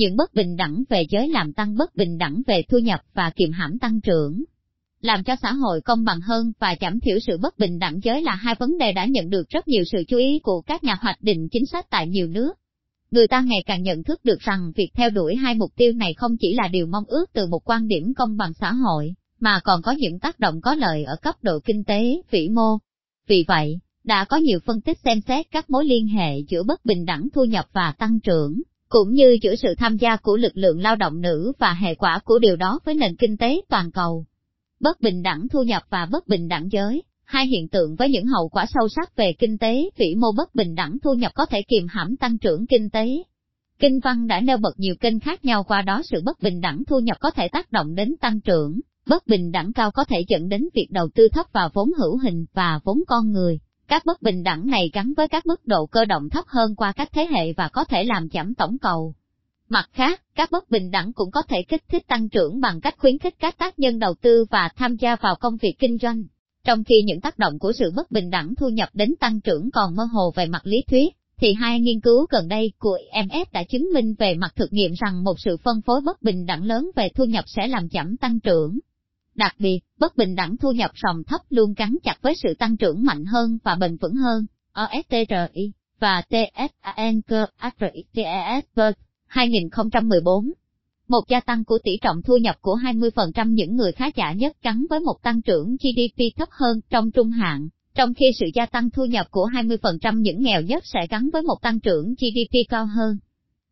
[0.00, 3.30] những bất bình đẳng về giới làm tăng bất bình đẳng về thu nhập và
[3.36, 4.44] kiềm hãm tăng trưởng.
[5.00, 8.22] Làm cho xã hội công bằng hơn và giảm thiểu sự bất bình đẳng giới
[8.22, 10.96] là hai vấn đề đã nhận được rất nhiều sự chú ý của các nhà
[11.00, 12.52] hoạch định chính sách tại nhiều nước.
[13.10, 16.14] Người ta ngày càng nhận thức được rằng việc theo đuổi hai mục tiêu này
[16.14, 19.60] không chỉ là điều mong ước từ một quan điểm công bằng xã hội, mà
[19.64, 22.78] còn có những tác động có lợi ở cấp độ kinh tế, vĩ mô.
[23.26, 26.84] Vì vậy, đã có nhiều phân tích xem xét các mối liên hệ giữa bất
[26.84, 30.52] bình đẳng thu nhập và tăng trưởng, cũng như giữa sự tham gia của lực
[30.54, 33.90] lượng lao động nữ và hệ quả của điều đó với nền kinh tế toàn
[33.90, 34.24] cầu.
[34.80, 38.26] Bất bình đẳng thu nhập và bất bình đẳng giới, hai hiện tượng với những
[38.26, 41.46] hậu quả sâu sắc về kinh tế, vĩ mô bất bình đẳng thu nhập có
[41.46, 43.06] thể kiềm hãm tăng trưởng kinh tế.
[43.78, 46.82] Kinh văn đã nêu bật nhiều kênh khác nhau qua đó sự bất bình đẳng
[46.86, 50.24] thu nhập có thể tác động đến tăng trưởng, bất bình đẳng cao có thể
[50.28, 53.58] dẫn đến việc đầu tư thấp vào vốn hữu hình và vốn con người.
[53.90, 56.92] Các bất bình đẳng này gắn với các mức độ cơ động thấp hơn qua
[56.92, 59.14] các thế hệ và có thể làm giảm tổng cầu.
[59.68, 62.94] Mặt khác, các bất bình đẳng cũng có thể kích thích tăng trưởng bằng cách
[62.98, 66.22] khuyến khích các tác nhân đầu tư và tham gia vào công việc kinh doanh.
[66.64, 69.70] Trong khi những tác động của sự bất bình đẳng thu nhập đến tăng trưởng
[69.70, 73.44] còn mơ hồ về mặt lý thuyết, thì hai nghiên cứu gần đây của IMF
[73.52, 76.64] đã chứng minh về mặt thực nghiệm rằng một sự phân phối bất bình đẳng
[76.64, 78.78] lớn về thu nhập sẽ làm giảm tăng trưởng.
[79.34, 82.76] Đặc biệt, bất bình đẳng thu nhập sòng thấp luôn gắn chặt với sự tăng
[82.76, 84.46] trưởng mạnh hơn và bền vững hơn,
[84.82, 87.34] OSTRI và TSANKRITES
[89.26, 90.52] 2014.
[91.08, 94.56] Một gia tăng của tỷ trọng thu nhập của 20% những người khá giả nhất
[94.62, 98.66] gắn với một tăng trưởng GDP thấp hơn trong trung hạn, trong khi sự gia
[98.66, 102.54] tăng thu nhập của 20% những nghèo nhất sẽ gắn với một tăng trưởng GDP
[102.68, 103.18] cao hơn.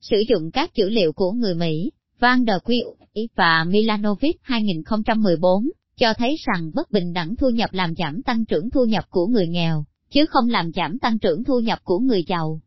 [0.00, 6.14] Sử dụng các dữ liệu của người Mỹ, Van der Quee và Milanovic 2014, cho
[6.14, 9.48] thấy rằng bất bình đẳng thu nhập làm giảm tăng trưởng thu nhập của người
[9.48, 12.60] nghèo, chứ không làm giảm tăng trưởng thu nhập của người giàu.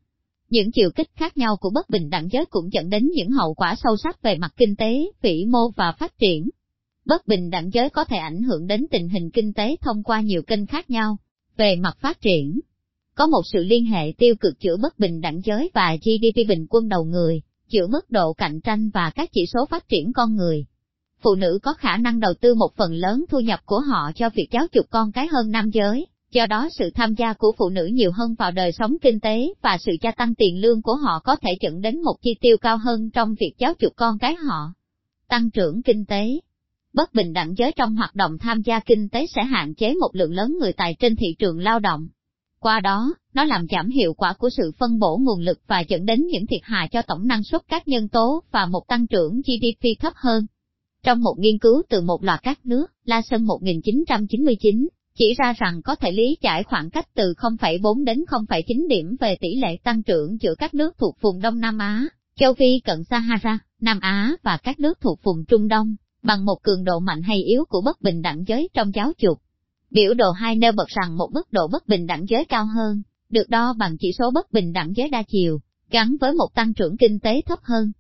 [0.50, 3.54] Những chiều kích khác nhau của bất bình đẳng giới cũng dẫn đến những hậu
[3.54, 6.50] quả sâu sắc về mặt kinh tế, vĩ mô và phát triển.
[7.06, 10.22] Bất bình đẳng giới có thể ảnh hưởng đến tình hình kinh tế thông qua
[10.22, 11.17] nhiều kênh khác nhau.
[11.58, 12.60] Về mặt phát triển,
[13.16, 16.66] có một sự liên hệ tiêu cực giữa bất bình đẳng giới và GDP bình
[16.70, 20.36] quân đầu người, giữa mức độ cạnh tranh và các chỉ số phát triển con
[20.36, 20.66] người.
[21.22, 24.30] Phụ nữ có khả năng đầu tư một phần lớn thu nhập của họ cho
[24.30, 27.70] việc giáo dục con cái hơn nam giới, do đó sự tham gia của phụ
[27.70, 30.95] nữ nhiều hơn vào đời sống kinh tế và sự gia tăng tiền lương của
[30.95, 34.17] họ có thể dẫn đến một chi tiêu cao hơn trong việc giáo dục con
[34.17, 34.73] cái họ.
[35.30, 36.39] Tăng trưởng kinh tế
[36.94, 40.10] Bất bình đẳng giới trong hoạt động tham gia kinh tế sẽ hạn chế một
[40.14, 42.08] lượng lớn người tài trên thị trường lao động.
[42.67, 46.05] Qua đó, nó làm giảm hiệu quả của sự phân bổ nguồn lực và dẫn
[46.05, 49.42] đến những thiệt hại cho tổng năng suất các nhân tố và một tăng trưởng
[49.42, 50.45] GDP thấp hơn.
[51.04, 55.82] Trong một nghiên cứu từ một loạt các nước, La Sơn 1999, chỉ ra rằng
[55.82, 60.04] có thể lý giải khoảng cách từ 0,4 đến 0,9 điểm về tỷ lệ tăng
[60.04, 62.05] trưởng giữa các nước thuộc vùng Đông Nam Á,
[62.39, 66.64] châu Phi cận Sahara, Nam Á và các nước thuộc vùng Trung Đông, bằng một
[66.64, 69.42] cường độ mạnh hay yếu của bất bình đẳng giới trong giáo dục.
[69.92, 73.02] Biểu đồ 2 nêu bật rằng một mức độ bất bình đẳng giới cao hơn,
[73.30, 75.59] được đo bằng chỉ số bất bình đẳng giới đa chiều,
[75.89, 77.92] gắn với một tăng trưởng kinh tế thấp hơn.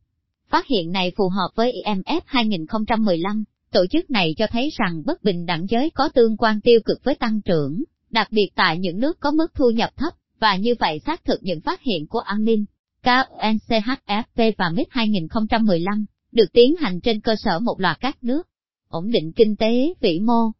[0.49, 5.23] Phát hiện này phù hợp với IMF 2015, tổ chức này cho thấy rằng bất
[5.23, 8.99] bình đẳng giới có tương quan tiêu cực với tăng trưởng, đặc biệt tại những
[8.99, 12.19] nước có mức thu nhập thấp, và như vậy xác thực những phát hiện của
[12.19, 12.65] an ninh,
[13.03, 18.47] KNCHFP và MIT 2015, được tiến hành trên cơ sở một loạt các nước,
[18.87, 20.51] ổn định kinh tế vĩ mô.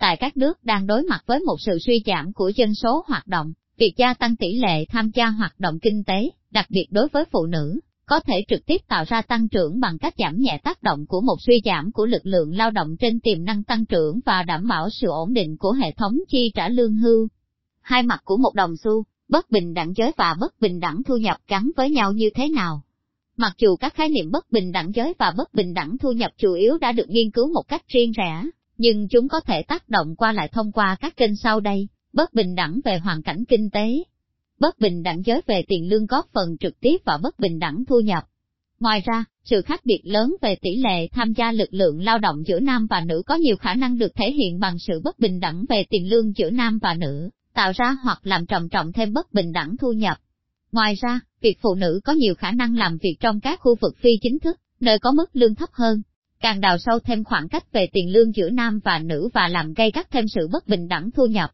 [0.00, 3.26] Tại các nước đang đối mặt với một sự suy giảm của dân số hoạt
[3.26, 7.08] động, việc gia tăng tỷ lệ tham gia hoạt động kinh tế, đặc biệt đối
[7.08, 10.60] với phụ nữ, có thể trực tiếp tạo ra tăng trưởng bằng cách giảm nhẹ
[10.64, 13.86] tác động của một suy giảm của lực lượng lao động trên tiềm năng tăng
[13.86, 17.28] trưởng và đảm bảo sự ổn định của hệ thống chi trả lương hưu.
[17.80, 21.16] Hai mặt của một đồng xu, bất bình đẳng giới và bất bình đẳng thu
[21.16, 22.82] nhập gắn với nhau như thế nào?
[23.36, 26.30] Mặc dù các khái niệm bất bình đẳng giới và bất bình đẳng thu nhập
[26.36, 28.44] chủ yếu đã được nghiên cứu một cách riêng rẽ,
[28.80, 32.34] nhưng chúng có thể tác động qua lại thông qua các kênh sau đây, bất
[32.34, 34.02] bình đẳng về hoàn cảnh kinh tế,
[34.60, 37.84] bất bình đẳng giới về tiền lương góp phần trực tiếp vào bất bình đẳng
[37.88, 38.24] thu nhập.
[38.80, 42.42] Ngoài ra, sự khác biệt lớn về tỷ lệ tham gia lực lượng lao động
[42.46, 45.40] giữa nam và nữ có nhiều khả năng được thể hiện bằng sự bất bình
[45.40, 49.12] đẳng về tiền lương giữa nam và nữ, tạo ra hoặc làm trầm trọng thêm
[49.12, 50.18] bất bình đẳng thu nhập.
[50.72, 53.98] Ngoài ra, việc phụ nữ có nhiều khả năng làm việc trong các khu vực
[53.98, 56.02] phi chính thức, nơi có mức lương thấp hơn,
[56.40, 59.74] càng đào sâu thêm khoảng cách về tiền lương giữa nam và nữ và làm
[59.74, 61.50] gây gắt thêm sự bất bình đẳng thu nhập.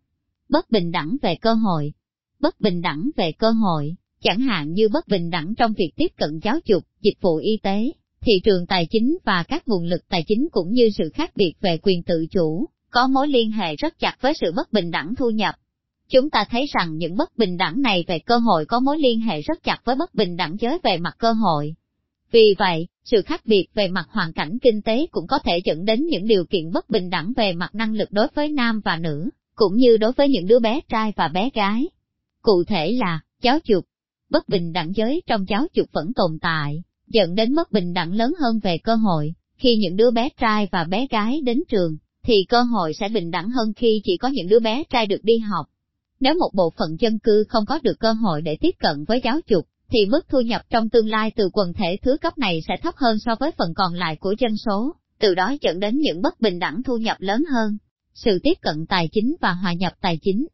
[0.49, 1.93] Bất bình đẳng về cơ hội,
[2.41, 6.12] bất bình đẳng về cơ hội, chẳng hạn như bất bình đẳng trong việc tiếp
[6.17, 10.09] cận giáo dục, dịch vụ y tế, thị trường tài chính và các nguồn lực
[10.09, 13.77] tài chính cũng như sự khác biệt về quyền tự chủ, có mối liên hệ
[13.77, 15.55] rất chặt với sự bất bình đẳng thu nhập.
[16.09, 19.21] Chúng ta thấy rằng những bất bình đẳng này về cơ hội có mối liên
[19.21, 21.75] hệ rất chặt với bất bình đẳng giới về mặt cơ hội.
[22.31, 25.84] Vì vậy, sự khác biệt về mặt hoàn cảnh kinh tế cũng có thể dẫn
[25.84, 28.96] đến những điều kiện bất bình đẳng về mặt năng lực đối với nam và
[28.96, 31.88] nữ, cũng như đối với những đứa bé trai và bé gái.
[32.43, 33.84] Cụ thể là, giáo dục,
[34.31, 38.12] bất bình đẳng giới trong giáo dục vẫn tồn tại, dẫn đến bất bình đẳng
[38.12, 39.34] lớn hơn về cơ hội.
[39.56, 43.31] Khi những đứa bé trai và bé gái đến trường, thì cơ hội sẽ bình
[43.31, 45.67] đẳng hơn khi chỉ có những đứa bé trai được đi học.
[46.20, 49.20] Nếu một bộ phận dân cư không có được cơ hội để tiếp cận với
[49.25, 52.61] giáo dục, thì mức thu nhập trong tương lai từ quần thể thứ cấp này
[52.69, 55.99] sẽ thấp hơn so với phần còn lại của dân số, từ đó dẫn đến
[55.99, 57.77] những bất bình đẳng thu nhập lớn hơn.
[58.15, 60.47] Sự tiếp cận tài chính và hòa nhập tài chính.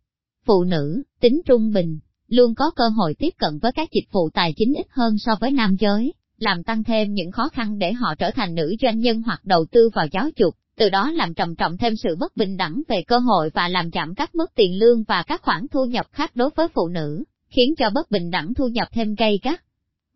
[0.44, 1.98] Phụ nữ, tính trung bình,
[2.28, 5.32] luôn có cơ hội tiếp cận với các dịch vụ tài chính ít hơn so
[5.40, 8.98] với nam giới, làm tăng thêm những khó khăn để họ trở thành nữ doanh
[8.98, 12.36] nhân hoặc đầu tư vào giáo dục, từ đó làm trầm trọng thêm sự bất
[12.36, 15.66] bình đẳng về cơ hội và làm giảm các mức tiền lương và các khoản
[15.70, 19.14] thu nhập khác đối với phụ nữ, khiến cho bất bình đẳng thu nhập thêm
[19.14, 19.62] gây gắt.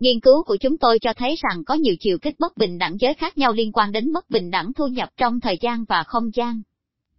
[0.01, 2.97] Nghiên cứu của chúng tôi cho thấy rằng có nhiều chiều kích bất bình đẳng
[3.01, 6.05] giới khác nhau liên quan đến bất bình đẳng thu nhập trong thời gian và
[6.07, 6.63] không gian.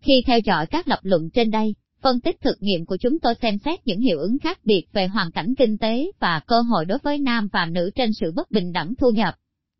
[0.02, 3.34] Khi theo dõi các lập luận trên đây, phân tích thực nghiệm của chúng tôi
[3.42, 6.86] xem xét những hiệu ứng khác biệt về hoàn cảnh kinh tế và cơ hội
[6.86, 9.36] đối với nam và nữ trên sự bất bình đẳng thu nhập.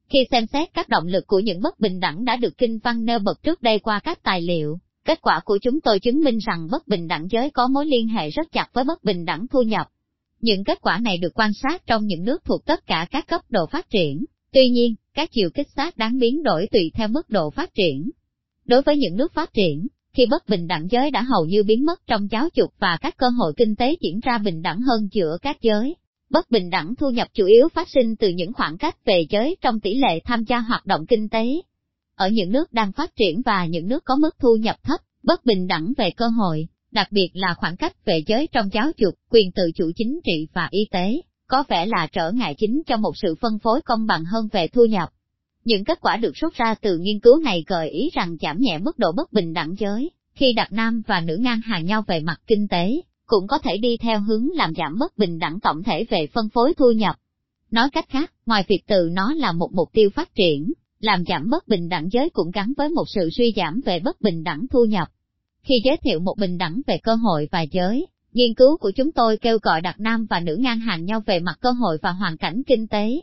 [0.10, 3.06] Khi xem xét các động lực của những bất bình đẳng đã được kinh văn
[3.06, 6.38] nêu bật trước đây qua các tài liệu, kết quả của chúng tôi chứng minh
[6.38, 9.48] rằng bất bình đẳng giới có mối liên hệ rất chặt với bất bình đẳng
[9.48, 9.88] thu nhập.
[10.42, 13.42] Những kết quả này được quan sát trong những nước thuộc tất cả các cấp
[13.50, 17.30] độ phát triển, tuy nhiên, các chiều kích sát đáng biến đổi tùy theo mức
[17.30, 18.10] độ phát triển.
[18.66, 21.86] Đối với những nước phát triển, khi bất bình đẳng giới đã hầu như biến
[21.86, 25.08] mất trong giáo dục và các cơ hội kinh tế diễn ra bình đẳng hơn
[25.12, 25.96] giữa các giới,
[26.30, 29.56] Bất bình đẳng thu nhập chủ yếu phát sinh từ những khoảng cách về giới
[29.62, 31.46] trong tỷ lệ tham gia hoạt động kinh tế.
[32.16, 35.46] Ở những nước đang phát triển và những nước có mức thu nhập thấp, bất
[35.46, 39.14] bình đẳng về cơ hội, đặc biệt là khoảng cách về giới trong giáo dục,
[39.32, 42.98] quyền tự chủ chính trị và y tế, có vẻ là trở ngại chính cho
[42.98, 45.10] một sự phân phối công bằng hơn về thu nhập.
[45.64, 48.78] Những kết quả được rút ra từ nghiên cứu này gợi ý rằng giảm nhẹ
[48.78, 52.20] mức độ bất bình đẳng giới, khi đặt nam và nữ ngang hàng nhau về
[52.20, 55.84] mặt kinh tế, cũng có thể đi theo hướng làm giảm bất bình đẳng tổng
[55.84, 57.16] thể về phân phối thu nhập.
[57.72, 61.50] Nói cách khác, ngoài việc từ nó là một mục tiêu phát triển, làm giảm
[61.50, 64.66] bất bình đẳng giới cũng gắn với một sự suy giảm về bất bình đẳng
[64.72, 65.08] thu nhập.
[65.68, 69.12] Khi giới thiệu một bình đẳng về cơ hội và giới, nghiên cứu của chúng
[69.12, 72.12] tôi kêu gọi đặt nam và nữ ngang hàng nhau về mặt cơ hội và
[72.12, 73.22] hoàn cảnh kinh tế,